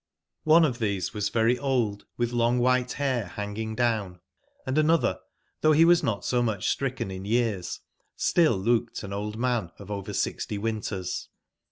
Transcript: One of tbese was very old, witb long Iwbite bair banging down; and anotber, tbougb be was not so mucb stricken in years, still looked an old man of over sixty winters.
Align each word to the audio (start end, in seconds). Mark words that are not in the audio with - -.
One 0.45 0.65
of 0.65 0.79
tbese 0.79 1.13
was 1.13 1.29
very 1.29 1.59
old, 1.59 2.05
witb 2.19 2.33
long 2.33 2.59
Iwbite 2.59 2.97
bair 2.97 3.33
banging 3.37 3.75
down; 3.75 4.19
and 4.65 4.75
anotber, 4.75 5.19
tbougb 5.61 5.73
be 5.73 5.85
was 5.85 6.01
not 6.01 6.25
so 6.25 6.41
mucb 6.41 6.63
stricken 6.63 7.11
in 7.11 7.23
years, 7.23 7.81
still 8.15 8.57
looked 8.57 9.03
an 9.03 9.13
old 9.13 9.37
man 9.37 9.69
of 9.77 9.91
over 9.91 10.11
sixty 10.13 10.57
winters. 10.57 11.29